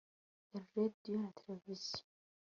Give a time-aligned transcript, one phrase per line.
[0.51, 2.01] ya radiyo na televiziyo